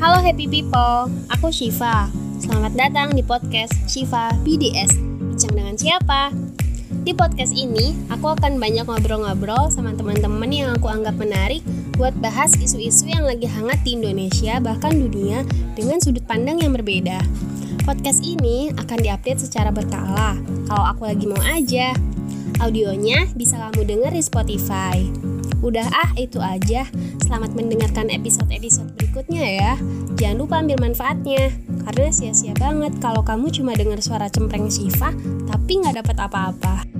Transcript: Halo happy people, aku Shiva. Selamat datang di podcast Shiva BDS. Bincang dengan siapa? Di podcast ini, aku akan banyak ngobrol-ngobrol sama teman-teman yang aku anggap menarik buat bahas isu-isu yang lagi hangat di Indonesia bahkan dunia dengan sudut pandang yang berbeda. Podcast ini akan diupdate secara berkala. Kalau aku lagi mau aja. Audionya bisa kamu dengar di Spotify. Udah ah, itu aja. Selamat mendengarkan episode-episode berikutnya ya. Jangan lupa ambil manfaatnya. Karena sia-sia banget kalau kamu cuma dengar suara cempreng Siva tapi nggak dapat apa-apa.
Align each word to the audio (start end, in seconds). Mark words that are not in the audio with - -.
Halo 0.00 0.16
happy 0.24 0.48
people, 0.48 1.12
aku 1.28 1.52
Shiva. 1.52 2.08
Selamat 2.40 2.72
datang 2.72 3.12
di 3.12 3.20
podcast 3.20 3.76
Shiva 3.84 4.32
BDS. 4.48 4.96
Bincang 4.96 5.52
dengan 5.52 5.76
siapa? 5.76 6.32
Di 7.04 7.12
podcast 7.12 7.52
ini, 7.52 7.92
aku 8.08 8.32
akan 8.32 8.56
banyak 8.56 8.88
ngobrol-ngobrol 8.88 9.68
sama 9.68 9.92
teman-teman 9.92 10.48
yang 10.48 10.72
aku 10.72 10.88
anggap 10.88 11.20
menarik 11.20 11.60
buat 12.00 12.16
bahas 12.16 12.56
isu-isu 12.56 13.12
yang 13.12 13.28
lagi 13.28 13.44
hangat 13.44 13.76
di 13.84 14.00
Indonesia 14.00 14.56
bahkan 14.56 14.96
dunia 14.96 15.44
dengan 15.76 16.00
sudut 16.00 16.24
pandang 16.24 16.64
yang 16.64 16.72
berbeda. 16.72 17.20
Podcast 17.84 18.24
ini 18.24 18.72
akan 18.80 19.04
diupdate 19.04 19.44
secara 19.44 19.68
berkala. 19.68 20.32
Kalau 20.64 20.84
aku 20.96 21.12
lagi 21.12 21.28
mau 21.28 21.44
aja. 21.44 21.92
Audionya 22.64 23.28
bisa 23.36 23.60
kamu 23.60 23.84
dengar 23.84 24.16
di 24.16 24.24
Spotify. 24.24 25.29
Udah 25.60 25.84
ah, 25.92 26.10
itu 26.16 26.40
aja. 26.40 26.88
Selamat 27.20 27.52
mendengarkan 27.52 28.08
episode-episode 28.08 28.96
berikutnya 28.96 29.44
ya. 29.44 29.72
Jangan 30.16 30.36
lupa 30.40 30.54
ambil 30.64 30.80
manfaatnya. 30.80 31.52
Karena 31.84 32.08
sia-sia 32.08 32.56
banget 32.56 32.96
kalau 33.00 33.20
kamu 33.20 33.52
cuma 33.52 33.76
dengar 33.76 34.00
suara 34.00 34.32
cempreng 34.32 34.72
Siva 34.72 35.12
tapi 35.48 35.72
nggak 35.84 36.00
dapat 36.00 36.16
apa-apa. 36.16 36.99